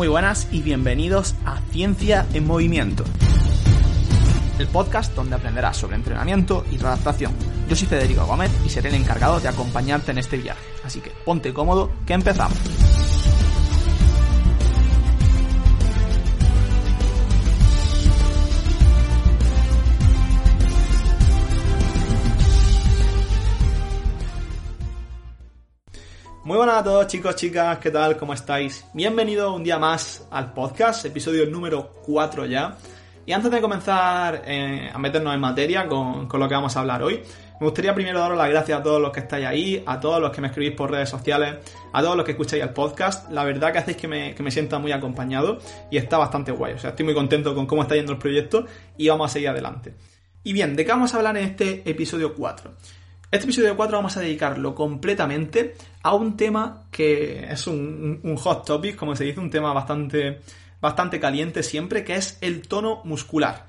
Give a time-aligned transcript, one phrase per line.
[0.00, 3.04] Muy buenas y bienvenidos a Ciencia en Movimiento,
[4.58, 7.34] el podcast donde aprenderás sobre entrenamiento y adaptación.
[7.68, 11.12] Yo soy Federico Gómez y seré el encargado de acompañarte en este viaje, así que
[11.26, 12.56] ponte cómodo que empezamos.
[26.50, 28.16] Muy buenas a todos chicos, chicas, ¿qué tal?
[28.16, 28.84] ¿Cómo estáis?
[28.92, 32.76] Bienvenido un día más al podcast, episodio número 4 ya.
[33.24, 37.04] Y antes de comenzar eh, a meternos en materia con, lo que vamos a hablar
[37.04, 37.22] hoy,
[37.60, 40.32] me gustaría primero daros las gracias a todos los que estáis ahí, a todos los
[40.32, 41.54] que me escribís por redes sociales,
[41.92, 43.30] a todos los que escucháis el podcast.
[43.30, 46.72] La verdad que hacéis que me, que me sienta muy acompañado y está bastante guay.
[46.72, 49.50] O sea, estoy muy contento con cómo está yendo el proyecto y vamos a seguir
[49.50, 49.94] adelante.
[50.42, 52.72] Y bien, ¿de qué vamos a hablar en este episodio 4?
[53.32, 58.96] Este episodio 4 vamos a dedicarlo completamente a un tema que es un, hot topic,
[58.96, 60.40] como se dice, un tema bastante,
[60.80, 63.68] bastante caliente siempre, que es el tono muscular.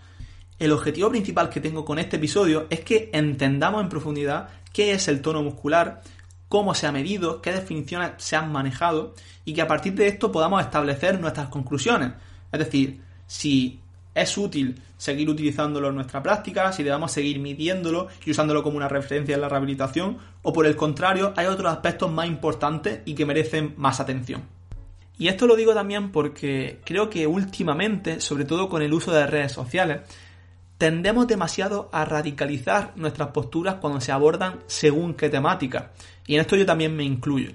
[0.57, 5.07] El objetivo principal que tengo con este episodio es que entendamos en profundidad qué es
[5.07, 6.01] el tono muscular,
[6.49, 9.13] cómo se ha medido, qué definiciones se han manejado
[9.45, 12.13] y que a partir de esto podamos establecer nuestras conclusiones.
[12.51, 13.79] Es decir, si
[14.13, 18.87] es útil seguir utilizándolo en nuestra práctica, si debemos seguir midiéndolo y usándolo como una
[18.87, 23.25] referencia en la rehabilitación, o por el contrario, hay otros aspectos más importantes y que
[23.25, 24.43] merecen más atención.
[25.17, 29.27] Y esto lo digo también porque creo que últimamente, sobre todo con el uso de
[29.27, 30.01] redes sociales,
[30.77, 35.91] tendemos demasiado a radicalizar nuestras posturas cuando se abordan según qué temática.
[36.25, 37.51] Y en esto yo también me incluyo.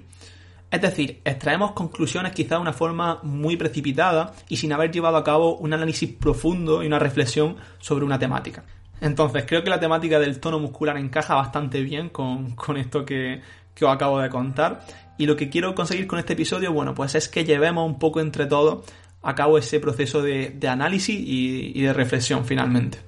[0.69, 5.23] Es decir, extraemos conclusiones quizá de una forma muy precipitada y sin haber llevado a
[5.23, 8.65] cabo un análisis profundo y una reflexión sobre una temática.
[8.99, 13.41] Entonces, creo que la temática del tono muscular encaja bastante bien con, esto que,
[13.79, 14.81] os acabo de contar.
[15.17, 18.19] Y lo que quiero conseguir con este episodio, bueno, pues es que llevemos un poco
[18.19, 18.83] entre todos
[19.21, 22.99] a cabo ese proceso de, análisis y, y de reflexión finalmente.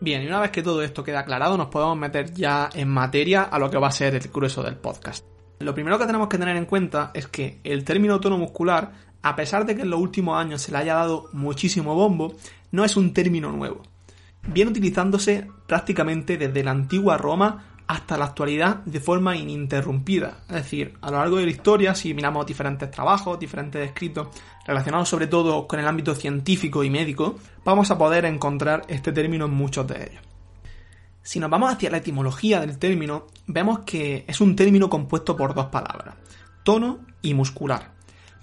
[0.00, 3.44] Bien, y una vez que todo esto queda aclarado, nos podemos meter ya en materia
[3.44, 5.31] a lo que va a ser el grueso del podcast.
[5.62, 8.92] Lo primero que tenemos que tener en cuenta es que el término tono muscular,
[9.22, 12.34] a pesar de que en los últimos años se le haya dado muchísimo bombo,
[12.72, 13.82] no es un término nuevo.
[14.48, 20.38] Viene utilizándose prácticamente desde la antigua Roma hasta la actualidad de forma ininterrumpida.
[20.48, 24.28] Es decir, a lo largo de la historia, si miramos diferentes trabajos, diferentes escritos
[24.66, 29.44] relacionados sobre todo con el ámbito científico y médico, vamos a poder encontrar este término
[29.44, 30.31] en muchos de ellos.
[31.22, 35.54] Si nos vamos hacia la etimología del término, vemos que es un término compuesto por
[35.54, 36.16] dos palabras,
[36.64, 37.92] tono y muscular.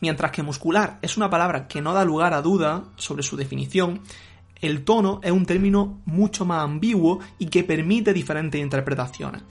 [0.01, 4.01] Mientras que muscular es una palabra que no da lugar a duda sobre su definición,
[4.61, 9.43] el tono es un término mucho más ambiguo y que permite diferentes interpretaciones.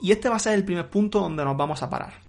[0.00, 2.25] Y este va a ser el primer punto donde nos vamos a parar.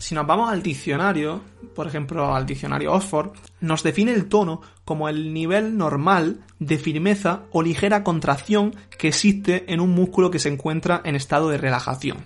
[0.00, 1.42] Si nos vamos al diccionario,
[1.74, 7.42] por ejemplo al diccionario Oxford, nos define el tono como el nivel normal de firmeza
[7.52, 12.24] o ligera contracción que existe en un músculo que se encuentra en estado de relajación.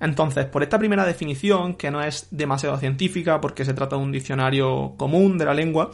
[0.00, 4.12] Entonces, por esta primera definición, que no es demasiado científica porque se trata de un
[4.12, 5.90] diccionario común de la lengua,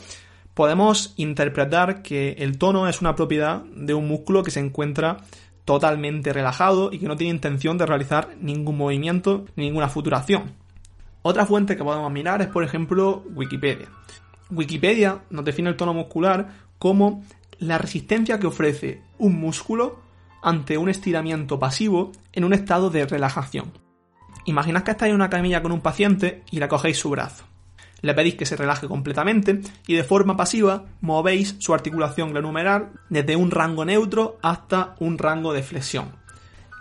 [0.54, 5.16] podemos interpretar que el tono es una propiedad de un músculo que se encuentra
[5.64, 10.64] totalmente relajado y que no tiene intención de realizar ningún movimiento ni ninguna futuración.
[11.28, 13.88] Otra fuente que podemos mirar es, por ejemplo, Wikipedia.
[14.48, 17.24] Wikipedia nos define el tono muscular como
[17.58, 19.98] la resistencia que ofrece un músculo
[20.40, 23.72] ante un estiramiento pasivo en un estado de relajación.
[24.44, 27.42] Imaginad que estáis en una camilla con un paciente y le cogéis su brazo.
[28.02, 33.34] Le pedís que se relaje completamente y de forma pasiva movéis su articulación glenumeral desde
[33.34, 36.12] un rango neutro hasta un rango de flexión.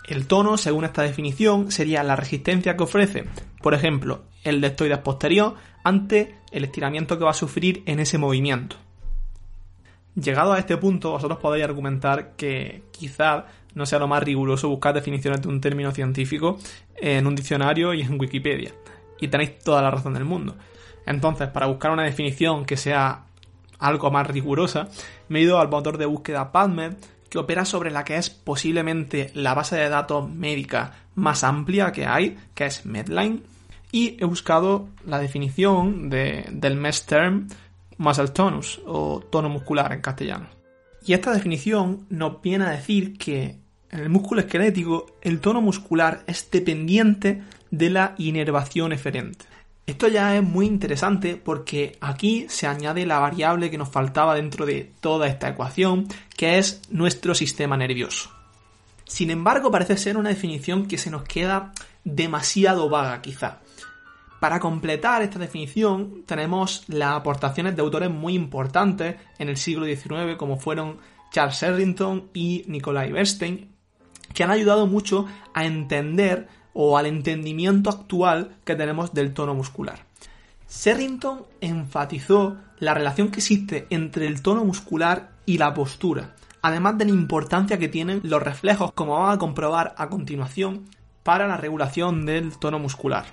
[0.08, 3.26] El tono, según esta definición, sería la resistencia que ofrece,
[3.60, 8.78] por ejemplo, el deltoides posterior ante el estiramiento que va a sufrir en ese movimiento.
[10.16, 13.44] Llegado a este punto, vosotros podéis argumentar que quizás
[13.74, 16.58] no sea lo más riguroso buscar definiciones de un término científico
[16.96, 18.72] en un diccionario y en Wikipedia.
[19.20, 20.56] Y tenéis toda la razón del mundo.
[21.06, 23.26] Entonces, para buscar una definición que sea
[23.78, 24.88] algo más rigurosa,
[25.28, 26.94] me he ido al motor de búsqueda PubMed,
[27.30, 32.06] que opera sobre la que es posiblemente la base de datos médica más amplia que
[32.06, 33.44] hay, que es Medline,
[33.96, 37.48] y he buscado la definición del MES term
[37.98, 40.50] muscle tonus o tono muscular en castellano.
[41.06, 43.56] Y esta definición nos viene a decir que
[43.90, 49.46] en el músculo esquelético el tono muscular es dependiente de la inervación eferente.
[49.86, 54.66] Esto ya es muy interesante porque aquí se añade la variable que nos faltaba dentro
[54.66, 58.30] de toda esta ecuación, que es nuestro sistema nervioso.
[59.06, 61.72] Sin embargo, parece ser una definición que se nos queda
[62.04, 63.62] demasiado vaga quizá.
[64.46, 70.36] Para completar esta definición tenemos las aportaciones de autores muy importantes en el siglo XIX
[70.38, 71.00] como fueron
[71.32, 73.72] Charles Sherrington y Nikolai Bernstein,
[74.36, 75.26] que han ayudado mucho
[75.56, 80.06] a entender o al entendimiento actual que tenemos del tono muscular.
[80.68, 87.06] Serrington enfatizó la relación que existe entre el tono muscular y la postura, además de
[87.06, 90.86] la importancia que tienen los reflejos, como vamos a comprobar a continuación,
[91.24, 93.26] para la regulación del tono muscular.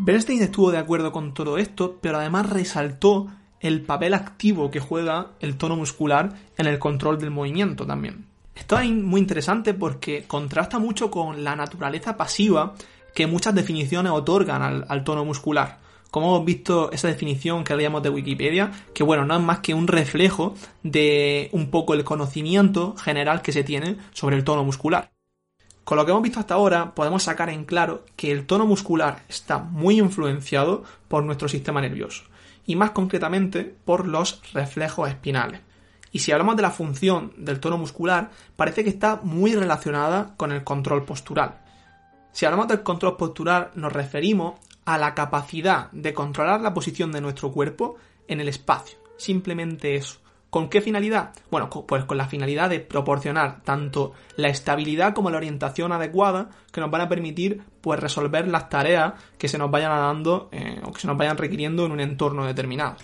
[0.00, 3.26] Bernstein estuvo de acuerdo con todo esto, pero además resaltó
[3.58, 8.26] el papel activo que juega el tono muscular en el control del movimiento también.
[8.54, 12.74] Esto es muy interesante porque contrasta mucho con la naturaleza pasiva
[13.12, 15.78] que muchas definiciones otorgan al, tono muscular.
[16.12, 19.74] Como hemos visto esa definición que leíamos de Wikipedia, que bueno, no es más que
[19.74, 20.54] un reflejo
[20.84, 25.10] de un poco el conocimiento general que se tiene sobre el tono muscular.
[25.88, 29.24] Con lo que hemos visto hasta ahora, podemos sacar en claro que el tono muscular
[29.26, 32.24] está muy influenciado por nuestro sistema nervioso,
[32.66, 35.62] y más concretamente por los reflejos espinales.
[36.12, 40.52] Y si hablamos de la función del tono muscular, parece que está muy relacionada con
[40.52, 41.62] el control postural.
[42.32, 47.22] Si hablamos del control postural, nos referimos a la capacidad de controlar la posición de
[47.22, 47.96] nuestro cuerpo
[48.26, 48.98] en el espacio.
[49.16, 50.18] Simplemente eso.
[50.58, 51.30] ¿Con qué finalidad?
[51.52, 56.80] Bueno, pues con la finalidad de proporcionar tanto la estabilidad como la orientación adecuada que
[56.80, 60.92] nos van a permitir pues resolver las tareas que se nos vayan dando eh, o
[60.92, 62.96] que se nos vayan requiriendo en un entorno determinado.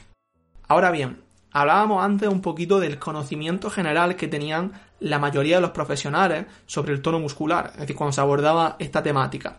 [0.67, 1.23] Ahora bien,
[1.53, 6.93] Hablábamos antes un poquito del conocimiento general que tenían la mayoría de los profesionales sobre
[6.93, 9.59] el tono muscular, es decir, cuando se abordaba esta temática.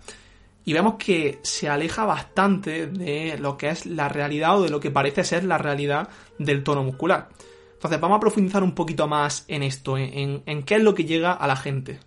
[0.65, 4.81] Y vemos que se aleja bastante de lo que es la realidad o de lo
[4.81, 7.29] que parece ser la realidad del tono muscular.
[7.85, 11.33] Entonces vamos a profundizar un poquito más en esto, en, qué es lo que llega
[11.33, 11.99] a la gente.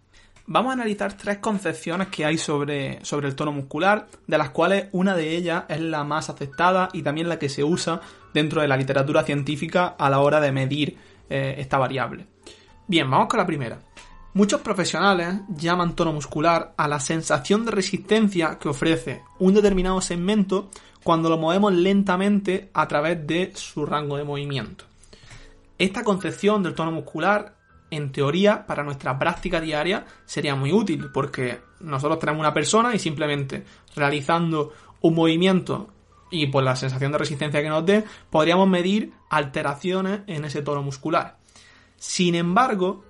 [0.45, 4.89] Vamos a analizar tres concepciones que hay sobre, sobre el tono muscular, de las cuales
[4.91, 8.01] una de ellas es la más aceptada y también la que se usa
[8.35, 10.97] dentro de la literatura científica a la hora de medir
[11.31, 12.27] eh, esta variable.
[12.89, 13.79] Bien, vamos con la primera.
[14.35, 20.71] Muchos profesionales llaman tono muscular a la sensación de resistencia que ofrece un determinado segmento
[21.05, 24.88] cuando lo movemos lentamente a través de su rango de movimiento.
[25.79, 27.55] Esta concepción del tono muscular,
[27.91, 32.99] en teoría, para nuestra práctica diaria sería muy útil porque nosotros tenemos una persona y
[32.99, 33.65] simplemente
[33.95, 35.89] realizando un movimiento
[36.31, 40.83] y por la sensación de resistencia que nos dé, podríamos medir alteraciones en ese tono
[40.83, 41.39] muscular.
[41.97, 43.05] Sin embargo,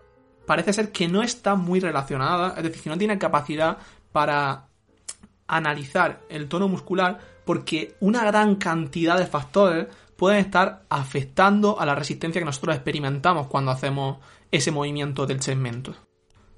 [0.47, 3.79] parece ser que no está muy relacionada, es decir, que no tiene capacidad
[4.13, 4.67] para
[5.47, 9.87] analizar el tono muscular porque una gran cantidad de factores
[10.19, 14.19] pueden estar afectando a la resistencia que nosotros experimentamos cuando hacemos
[14.51, 15.95] ese movimiento del segmento.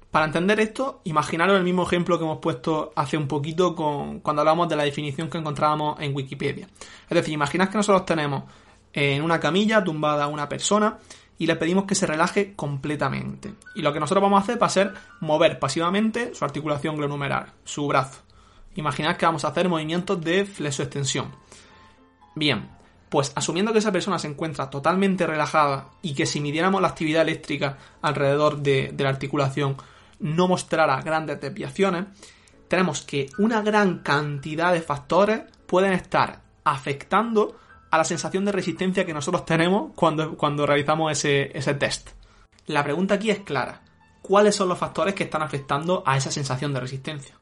[0.09, 4.41] Para entender esto, imaginaros el mismo ejemplo que hemos puesto hace un poquito con, cuando
[4.41, 6.67] hablamos de la definición que encontrábamos en Wikipedia.
[7.03, 8.45] Es decir, imaginad que nosotros tenemos
[8.93, 10.97] en una camilla tumbada a una persona
[11.37, 13.53] y le pedimos que se relaje completamente.
[13.75, 17.53] Y lo que nosotros vamos a hacer va a ser mover pasivamente su articulación glonumeral,
[17.63, 18.23] su brazo.
[18.73, 21.31] Imaginad que vamos a hacer movimientos de flexo-extensión.
[22.33, 22.80] Bien,
[23.11, 27.23] pues asumiendo que esa persona se encuentra totalmente relajada y que si midiéramos la actividad
[27.23, 29.75] eléctrica alrededor de la articulación
[30.19, 32.05] no mostrará grandes desviaciones,
[32.69, 37.57] tenemos que una gran cantidad de factores pueden estar afectando
[37.89, 42.11] a la sensación de resistencia que nosotros tenemos cuando, cuando realizamos ese, ese test.
[42.67, 43.81] La pregunta aquí es clara.
[44.21, 47.40] ¿Cuáles son los factores que están afectando a esa sensación de resistencia?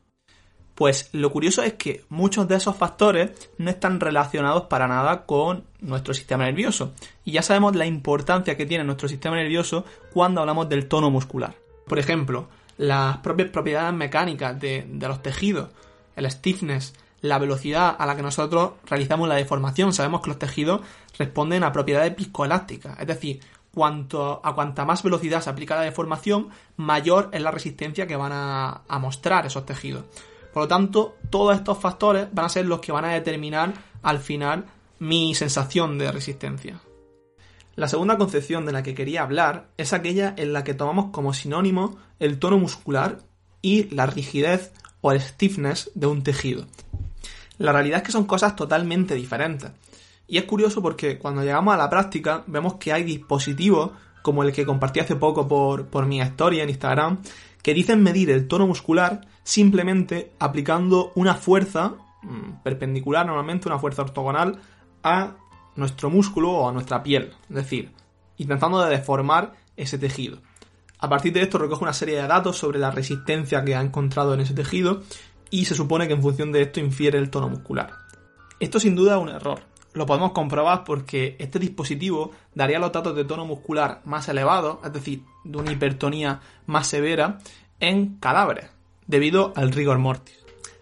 [0.80, 5.66] Pues lo curioso es que muchos de esos factores no están relacionados para nada con
[5.82, 6.94] nuestro sistema nervioso.
[7.26, 9.84] Y ya sabemos la importancia que tiene nuestro sistema nervioso
[10.14, 11.54] cuando hablamos del tono muscular.
[11.86, 15.68] Por ejemplo, las propias propiedades mecánicas de, los tejidos,
[16.16, 19.92] el stiffness, la velocidad a la que nosotros realizamos la deformación.
[19.92, 20.80] Sabemos que los tejidos
[21.18, 23.42] responden a propiedades viscoelásticas, es decir,
[23.74, 28.32] cuanto, a cuanta más velocidad se aplica la deformación, mayor es la resistencia que van
[28.32, 30.06] a, a mostrar esos tejidos.
[30.54, 34.20] Por lo tanto, todos estos factores van a ser los que van a determinar al
[34.20, 34.66] final
[35.00, 36.80] mi sensación de resistencia.
[37.76, 41.34] La segunda concepción de la que quería hablar es aquella en la que tomamos como
[41.34, 43.20] sinónimo el tono muscular
[43.62, 46.66] y la rigidez o el stiffness de un tejido.
[47.58, 49.72] La realidad es que son cosas totalmente diferentes.
[50.28, 53.92] Y es curioso porque cuando llegamos a la práctica vemos que hay dispositivos,
[54.22, 57.20] como el que compartí hace poco por, por mi historia en Instagram,
[57.62, 64.04] que dicen medir el tono muscular simplemente aplicando una fuerza mm, perpendicular, normalmente una fuerza
[64.04, 64.60] ortogonal,
[65.04, 65.36] a
[65.76, 67.34] nuestro músculo o a nuestra piel.
[67.50, 67.92] Es decir,
[68.38, 70.40] intentando de deformar ese tejido.
[71.00, 74.34] A partir de esto recoge una serie de datos sobre la resistencia que ha encontrado
[74.34, 75.04] en ese tejido
[75.50, 77.94] y se supone que en función de esto infiere el tono muscular.
[78.60, 79.62] Esto sin duda es un error,
[79.94, 84.94] lo podemos comprobar porque este dispositivo daría los datos de tono muscular más elevados, es
[84.94, 87.40] decir, de una hipertonía más severa,
[87.80, 88.70] en cadáveres,
[89.08, 90.40] debido al rigor mortis.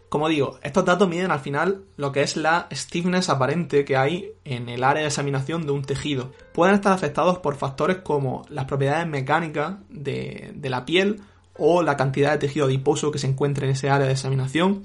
[0.10, 4.32] Como digo, estos datos miden al final lo que es la stiffness aparente que hay
[4.46, 6.32] en el área de examinación de un tejido.
[6.54, 11.22] Pueden estar afectados por factores como las propiedades mecánicas de, de la piel
[11.58, 14.84] o la cantidad de tejido adiposo que se encuentra en ese área de examinación,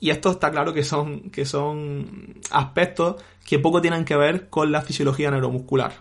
[0.00, 4.70] y esto está claro que son, que son aspectos que poco tienen que ver con
[4.70, 5.92] la fisiología neuromuscular.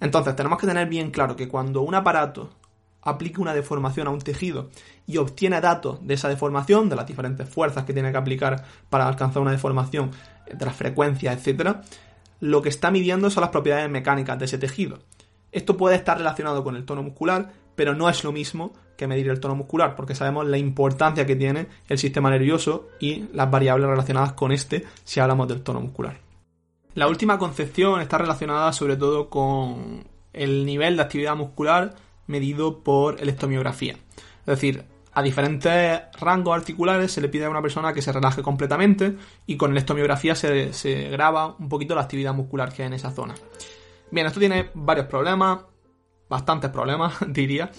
[0.00, 2.50] Entonces, tenemos que tener bien claro que cuando un aparato
[3.02, 4.68] aplica una deformación a un tejido
[5.06, 9.06] y obtiene datos de esa deformación, de las diferentes fuerzas que tiene que aplicar para
[9.06, 10.10] alcanzar una deformación,
[10.52, 11.76] de las frecuencias, etc.,
[12.40, 14.98] lo que está midiendo son las propiedades mecánicas de ese tejido.
[15.52, 19.28] Esto puede estar relacionado con el tono muscular, pero no es lo mismo que medir
[19.28, 23.88] el tono muscular, porque sabemos la importancia que tiene el sistema nervioso y las variables
[23.88, 26.18] relacionadas con este si hablamos del tono muscular.
[26.94, 31.94] La última concepción está relacionada sobre todo con el nivel de actividad muscular
[32.26, 33.96] medido por electromiografía.
[34.40, 38.42] Es decir, a diferentes rangos articulares se le pide a una persona que se relaje
[38.42, 42.94] completamente y con electromiografía se, se graba un poquito la actividad muscular que hay en
[42.94, 43.34] esa zona.
[44.10, 45.60] Bien, esto tiene varios problemas,
[46.28, 47.70] bastantes problemas, diría.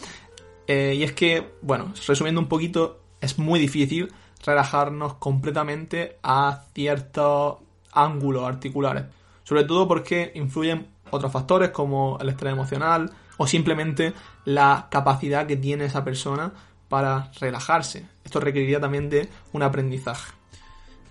[0.67, 4.11] Eh, y es que, bueno, resumiendo un poquito, es muy difícil
[4.45, 7.57] relajarnos completamente a ciertos
[7.91, 9.05] ángulos articulares.
[9.43, 14.13] Sobre todo porque influyen otros factores como el estrés emocional o simplemente
[14.45, 16.51] la capacidad que tiene esa persona
[16.89, 18.05] para relajarse.
[18.23, 20.33] Esto requeriría también de un aprendizaje.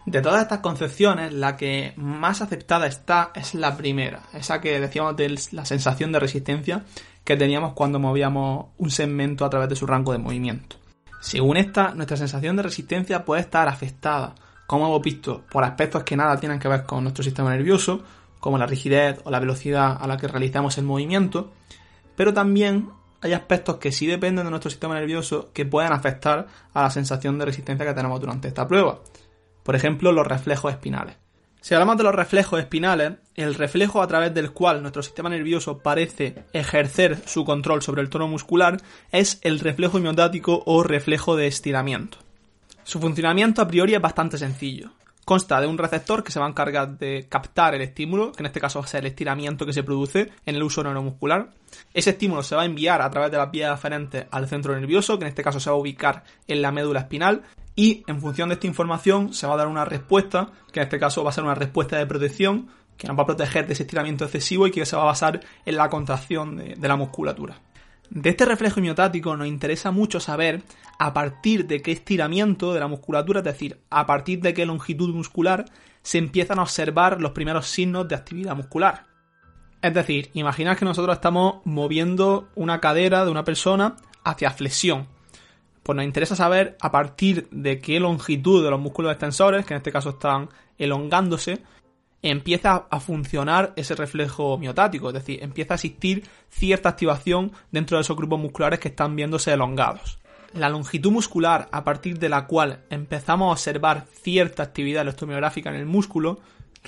[0.07, 5.17] De todas estas concepciones, la que más aceptada está es la primera, esa que decíamos
[5.17, 6.85] de la sensación de resistencia
[7.27, 10.77] que teníamos cuando movíamos un segmento a través de su rango de movimiento.
[11.21, 14.37] Según esta, nuestra sensación de resistencia puede estar afectada,
[14.69, 18.05] como hemos visto, por aspectos que nada tienen que ver con nuestro sistema nervioso,
[18.39, 21.51] como la rigidez o la velocidad a la que realizamos el movimiento,
[22.15, 22.91] pero también
[23.21, 27.41] hay aspectos que sí dependen de nuestro sistema nervioso que pueden afectar a la sensación
[27.41, 29.01] de resistencia que tenemos durante esta prueba.
[29.65, 31.17] Por ejemplo, los reflejos espinales.
[31.67, 35.79] Si hablamos de los reflejos espinales, el reflejo a través del cual nuestro sistema nervioso
[35.79, 38.81] parece ejercer su control sobre el tono muscular
[39.11, 42.19] es el reflejo miotático o reflejo de estiramiento.
[42.85, 44.93] Su funcionamiento a priori es bastante sencillo.
[45.25, 48.47] Consta de un receptor que se va a encargar de captar el estímulo, que en
[48.47, 51.51] este caso ser el estiramiento que se produce en el uso neuromuscular.
[51.93, 55.19] Ese estímulo se va a enviar a través de las vías aferentes al centro nervioso,
[55.19, 57.43] que en este caso se va a ubicar en la médula espinal,
[57.77, 60.99] y en función de esta información se va a dar una respuesta, que en este
[60.99, 63.83] caso va a ser una respuesta de protección, que nos va a proteger de ese
[63.83, 67.61] estiramiento excesivo y que se va a basar en la contracción de, la musculatura.
[68.09, 70.63] De este reflejo miotático nos interesa mucho saber
[70.99, 75.15] a partir de qué estiramiento de la musculatura, es decir, a partir de qué longitud
[75.15, 75.67] muscular
[76.03, 79.05] se empiezan a observar los primeros signos de actividad muscular.
[79.83, 85.09] Es decir, imaginad que nosotros estamos moviendo una cadera de una persona hacia flexión,
[85.87, 89.79] pues nos interesa saber a partir de qué longitud de los músculos extensores, que en
[89.79, 91.61] este caso están elongándose,
[92.23, 98.01] empieza a funcionar ese reflejo miotático, es decir, empieza a existir cierta activación dentro de
[98.01, 100.19] esos grupos musculares que están viéndose elongados.
[100.55, 105.77] La longitud muscular a partir de la cual empezamos a observar cierta actividad electromiográfica en
[105.77, 106.41] el músculo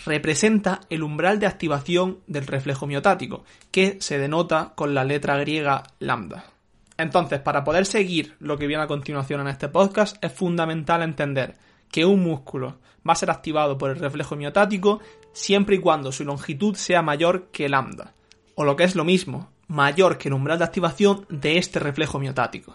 [0.06, 5.84] representa el umbral de activación del reflejo miotático, que se denota con la letra griega
[6.00, 6.57] lambda.
[6.98, 11.54] Entonces, para poder seguir lo que viene a continuación en este podcast, es fundamental entender
[11.90, 15.00] que un músculo va a ser activado por el reflejo miotático
[15.32, 18.14] siempre y cuando su longitud sea mayor que lambda,
[18.56, 22.18] o lo que es lo mismo, mayor que el umbral de activación de este reflejo
[22.18, 22.74] miotático.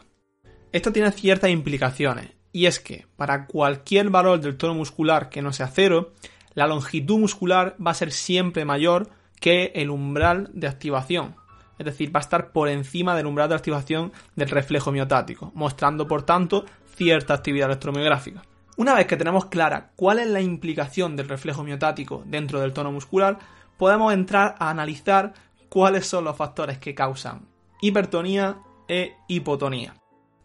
[0.71, 5.51] Esto tiene ciertas implicaciones, y es que para cualquier valor del tono muscular que no
[5.51, 6.13] sea cero,
[6.53, 9.09] la longitud muscular va a ser siempre mayor
[9.41, 11.35] que el umbral de activación,
[11.77, 16.07] es decir, va a estar por encima del umbral de activación del reflejo miotático, mostrando
[16.07, 16.65] por tanto
[16.95, 18.43] cierta actividad electromiográfica.
[18.75, 22.91] Una vez que tenemos clara cuál es la implicación del reflejo miotático dentro del tono
[22.91, 23.37] muscular,
[23.77, 25.33] podemos entrar a analizar
[25.69, 27.47] cuáles son los factores que causan
[27.81, 29.95] hipertonía e hipotonía.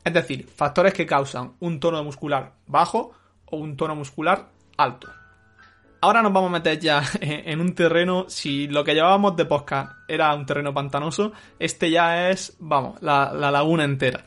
[0.04, 3.12] Es decir, factores que causan un tono muscular bajo
[3.47, 5.08] o un tono muscular alto.
[6.00, 9.92] Ahora nos vamos a meter ya en un terreno, si lo que llevábamos de podcast
[10.06, 14.24] era un terreno pantanoso, este ya es, vamos, la, la laguna entera.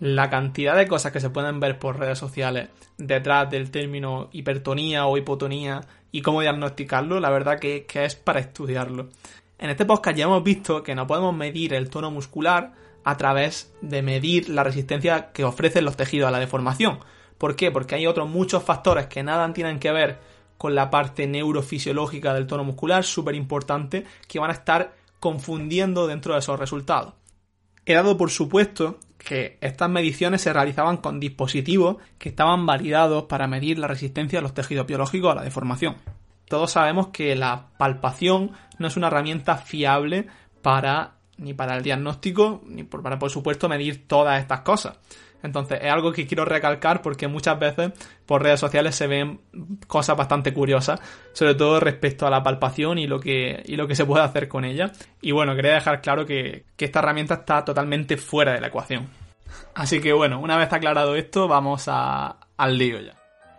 [0.00, 2.68] La cantidad de cosas que se pueden ver por redes sociales
[2.98, 8.40] detrás del término hipertonía o hipotonía y cómo diagnosticarlo, la verdad que, que es para
[8.40, 9.08] estudiarlo.
[9.58, 12.72] En este podcast ya hemos visto que no podemos medir el tono muscular
[13.04, 16.98] a través de medir la resistencia que ofrecen los tejidos a la deformación.
[17.38, 17.70] ¿Por qué?
[17.70, 22.46] Porque hay otros muchos factores que nada tienen que ver con la parte neurofisiológica del
[22.46, 27.14] tono muscular, súper importante, que van a estar confundiendo dentro de esos resultados.
[27.86, 33.46] He dado por supuesto que estas mediciones se realizaban con dispositivos que estaban validados para
[33.46, 35.96] medir la resistencia de los tejidos biológicos a la deformación.
[36.48, 40.26] Todos sabemos que la palpación no es una herramienta fiable
[40.62, 44.98] para ni para el diagnóstico ni para por supuesto medir todas estas cosas.
[45.44, 47.92] Entonces es algo que quiero recalcar porque muchas veces
[48.24, 49.40] por redes sociales se ven
[49.86, 50.98] cosas bastante curiosas,
[51.34, 54.48] sobre todo respecto a la palpación y lo que, y lo que se puede hacer
[54.48, 54.90] con ella.
[55.20, 59.06] Y bueno, quería dejar claro que, que esta herramienta está totalmente fuera de la ecuación.
[59.74, 63.14] Así que bueno, una vez aclarado esto, vamos a, al lío ya.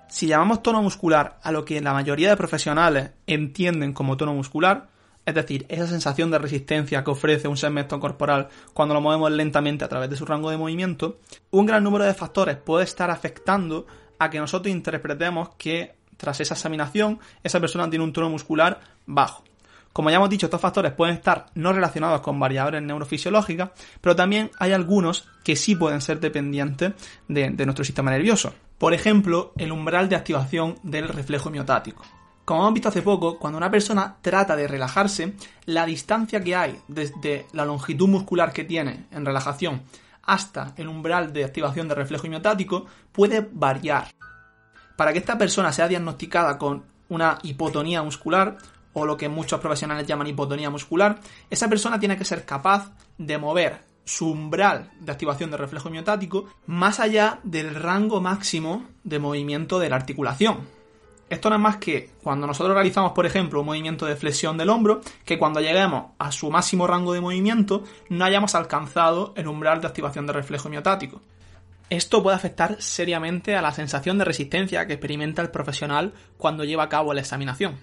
[0.07, 4.87] Si llamamos tono muscular a lo que la mayoría de profesionales entienden como tono muscular,
[5.25, 9.83] es decir, esa sensación de resistencia que ofrece un segmento corporal cuando lo movemos lentamente
[9.83, 11.19] a través de su rango de movimiento,
[11.51, 13.87] un gran número de factores puede estar afectando
[14.19, 19.43] a que nosotros interpretemos que tras esa examinación esa persona tiene un tono muscular bajo.
[19.91, 23.69] Como ya hemos dicho, estos factores pueden estar no relacionados con variables neurofisiológicas,
[24.01, 26.91] pero también hay algunos que sí pueden ser dependientes
[27.29, 28.53] de, de nuestro sistema nervioso.
[28.77, 32.03] Por ejemplo, el umbral de activación del reflejo miotático.
[32.45, 35.33] Como hemos visto hace poco, cuando una persona trata de relajarse,
[35.65, 39.81] la distancia que hay desde la longitud muscular que tiene en relajación
[40.21, 44.13] hasta el umbral de activación de reflejo miotático puede variar.
[44.95, 48.57] Para que esta persona sea diagnosticada con una hipotonía muscular,
[48.93, 53.37] o lo que muchos profesionales llaman hipotonía muscular, esa persona tiene que ser capaz de
[53.37, 59.79] mover su umbral de activación de reflejo miotático más allá del rango máximo de movimiento
[59.79, 60.84] de la articulación.
[61.29, 64.69] Esto no es más que cuando nosotros realizamos, por ejemplo, un movimiento de flexión del
[64.69, 69.81] hombro, que cuando lleguemos a su máximo rango de movimiento no hayamos alcanzado el umbral
[69.81, 71.21] de activación de reflejo miotático.
[71.89, 76.83] Esto puede afectar seriamente a la sensación de resistencia que experimenta el profesional cuando lleva
[76.83, 77.75] a cabo la examinación.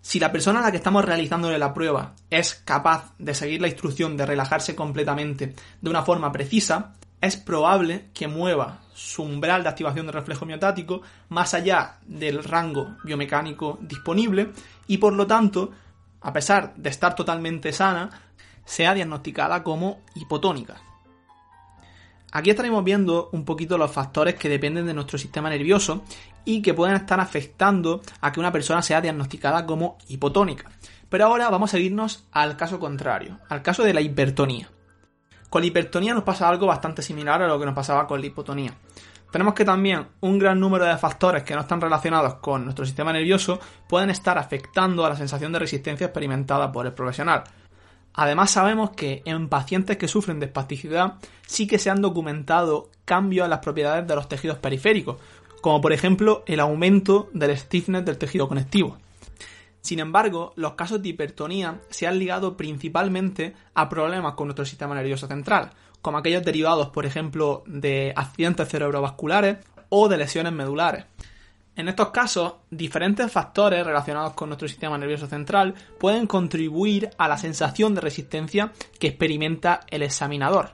[0.00, 3.68] Si la persona a la que estamos realizándole la prueba es capaz de seguir la
[3.68, 9.68] instrucción de relajarse completamente de una forma precisa, es probable que mueva su umbral de
[9.68, 14.52] activación de reflejo miotático más allá del rango biomecánico disponible
[14.86, 15.72] y por lo tanto,
[16.20, 18.10] a pesar de estar totalmente sana,
[18.64, 20.76] sea diagnosticada como hipotónica.
[22.32, 26.02] Aquí estaremos viendo un poquito los factores que dependen de nuestro sistema nervioso
[26.44, 30.70] y que pueden estar afectando a que una persona sea diagnosticada como hipotónica.
[31.08, 34.68] Pero ahora vamos a irnos al caso contrario, al caso de la hipertonía.
[35.54, 38.26] Con la hipertonía nos pasa algo bastante similar a lo que nos pasaba con la
[38.26, 38.74] hipotonía.
[39.30, 43.12] Tenemos que también un gran número de factores que no están relacionados con nuestro sistema
[43.12, 47.44] nervioso pueden estar afectando a la sensación de resistencia experimentada por el profesional.
[48.14, 53.44] Además sabemos que en pacientes que sufren de espasticidad sí que se han documentado cambios
[53.44, 55.18] en las propiedades de los tejidos periféricos,
[55.60, 58.98] como por ejemplo el aumento del stiffness del tejido conectivo.
[59.84, 64.94] Sin embargo, los casos de hipertonía se han ligado principalmente a problemas con nuestro sistema
[64.94, 69.58] nervioso central, como aquellos derivados, por ejemplo, de accidentes cerebrovasculares
[69.90, 71.04] o de lesiones medulares.
[71.76, 77.36] En estos casos, diferentes factores relacionados con nuestro sistema nervioso central pueden contribuir a la
[77.36, 80.70] sensación de resistencia que experimenta el examinador.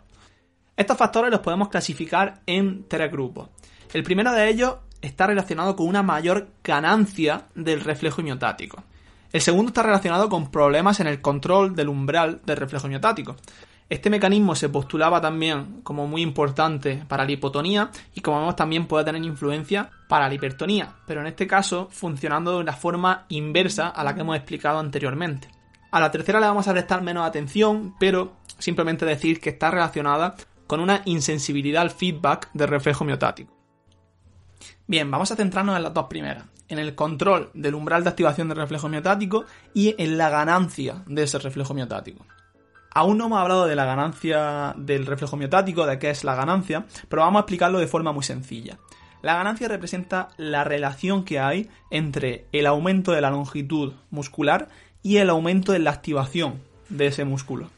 [0.76, 3.48] Estos factores los podemos clasificar en tres grupos.
[3.92, 8.84] El primero de ellos está relacionado con una mayor ganancia del reflejo miotático.
[9.32, 13.36] El segundo está relacionado con problemas en el control del umbral del reflejo miotático.
[13.88, 18.86] Este mecanismo se postulaba también como muy importante para la hipotonía y como vemos también
[18.86, 23.88] puede tener influencia para la hipertonía, pero en este caso funcionando de una forma inversa
[23.88, 25.48] a la que hemos explicado anteriormente.
[25.92, 30.34] A la tercera le vamos a prestar menos atención, pero simplemente decir que está relacionada
[30.66, 33.52] con una insensibilidad al feedback del reflejo miotático.
[34.88, 38.48] Bien, vamos a centrarnos en las dos primeras en el control del umbral de activación
[38.48, 42.24] del reflejo miotático y en la ganancia de ese reflejo miotático.
[42.92, 46.86] Aún no hemos hablado de la ganancia del reflejo miotático, de qué es la ganancia,
[47.08, 48.78] pero vamos a explicarlo de forma muy sencilla.
[49.22, 54.68] La ganancia representa la relación que hay entre el aumento de la longitud muscular
[55.02, 57.70] y el aumento de la activación de ese músculo.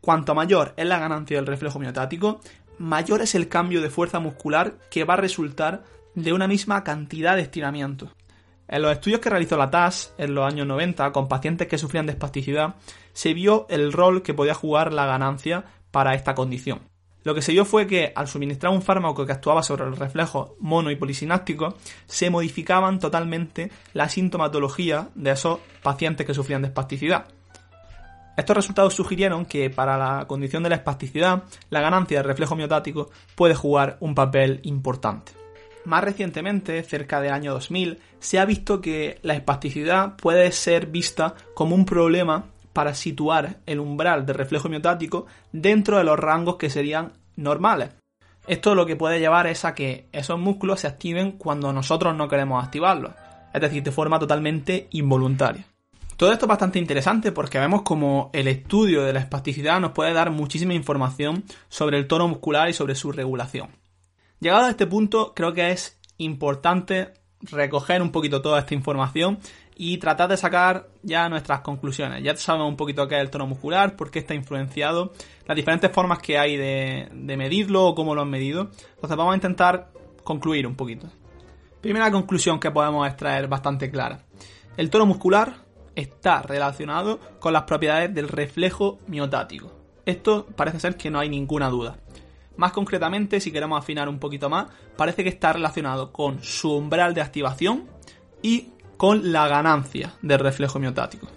[0.00, 2.40] Cuanto mayor es la ganancia del reflejo miotático,
[2.78, 5.82] mayor es el cambio de fuerza muscular que va a resultar
[6.16, 8.10] de una misma cantidad de estiramiento.
[8.66, 12.06] En los estudios que realizó la TAS en los años 90 con pacientes que sufrían
[12.06, 12.74] de espasticidad,
[13.12, 16.80] se vio el rol que podía jugar la ganancia para esta condición.
[17.22, 20.56] Lo que se vio fue que al suministrar un fármaco que actuaba sobre el reflejo
[20.58, 21.74] mono y polisináptico,
[22.06, 27.26] se modificaban totalmente la sintomatología de esos pacientes que sufrían de espasticidad.
[28.36, 33.10] Estos resultados sugirieron que para la condición de la espasticidad, la ganancia del reflejo miotático
[33.34, 35.45] puede jugar un papel importante.
[35.86, 41.36] Más recientemente, cerca del año 2000, se ha visto que la espasticidad puede ser vista
[41.54, 46.70] como un problema para situar el umbral de reflejo miotático dentro de los rangos que
[46.70, 47.90] serían normales.
[48.48, 52.26] Esto lo que puede llevar es a que esos músculos se activen cuando nosotros no
[52.26, 53.12] queremos activarlos,
[53.54, 55.66] es decir, de forma totalmente involuntaria.
[56.16, 60.12] Todo esto es bastante interesante porque vemos como el estudio de la espasticidad nos puede
[60.12, 63.85] dar muchísima información sobre el tono muscular y sobre su regulación.
[64.40, 69.38] Llegado a este punto, creo que es importante recoger un poquito toda esta información
[69.76, 72.22] y tratar de sacar ya nuestras conclusiones.
[72.22, 75.12] Ya sabemos un poquito qué es el tono muscular, por qué está influenciado,
[75.46, 78.70] las diferentes formas que hay de, medirlo o cómo lo han medido.
[78.94, 79.90] Entonces vamos a intentar
[80.24, 81.08] concluir un poquito.
[81.80, 84.20] Primera conclusión que podemos extraer bastante clara.
[84.76, 85.56] El tono muscular
[85.94, 89.72] está relacionado con las propiedades del reflejo miotático.
[90.04, 91.98] Esto parece ser que no hay ninguna duda.
[92.56, 94.66] Más concretamente, si queremos afinar un poquito más,
[94.96, 97.84] parece que está relacionado con su umbral de activación
[98.42, 101.28] y con la ganancia del reflejo miotático.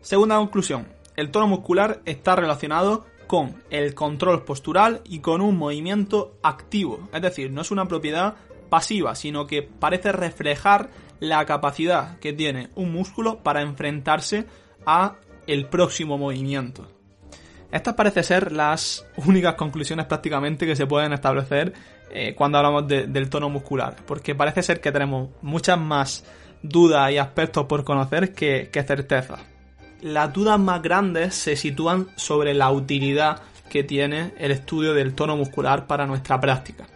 [0.00, 6.34] Segunda conclusión, el tono muscular está relacionado con el control postural y con un movimiento
[6.42, 8.36] activo, es decir, no es una propiedad
[8.68, 14.46] pasiva, sino que parece reflejar la capacidad que tiene un músculo para enfrentarse
[14.84, 16.86] a el próximo movimiento.
[17.74, 21.72] Estas parecen ser las únicas conclusiones prácticamente que se pueden establecer
[22.08, 26.24] eh, cuando hablamos del tono muscular, porque parece ser que tenemos muchas más
[26.62, 29.40] dudas y aspectos por conocer que, certezas.
[30.02, 35.36] Las dudas más grandes se sitúan sobre la utilidad que tiene el estudio del tono
[35.36, 36.86] muscular para nuestra práctica.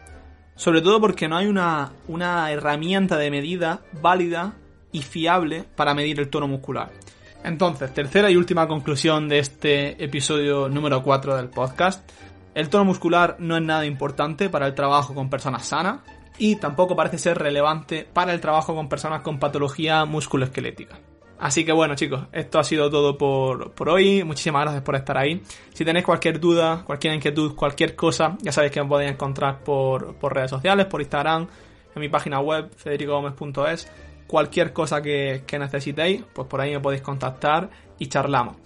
[0.55, 4.55] Sobre todo porque no hay una herramienta de medida válida
[4.93, 6.93] y fiable para medir el tono muscular.
[7.44, 12.09] Entonces, tercera y última conclusión de este episodio número 4 del podcast.
[12.55, 16.01] El tono muscular no es nada importante para el trabajo con personas sanas,
[16.38, 20.98] y tampoco parece ser relevante para el trabajo con personas con patología musculoesquelética.
[21.40, 24.24] Así que bueno chicos, esto ha sido todo por, hoy.
[24.24, 25.42] Muchísimas gracias por estar ahí.
[25.72, 30.16] Si tenéis cualquier duda, cualquier inquietud, cualquier cosa, ya sabéis que me podéis encontrar por,
[30.33, 31.46] redes sociales, por Instagram,
[31.94, 33.88] en mi página web, federicogomez.es.
[34.29, 38.57] Cualquier cosa que, necesitéis, pues por ahí me podéis contactar y charlamos.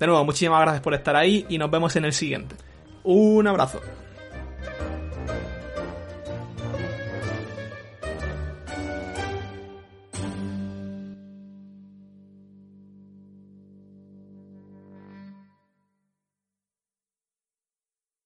[0.00, 2.56] De nuevo, muchísimas gracias por estar ahí y nos vemos en el siguiente.
[3.04, 3.80] Un abrazo.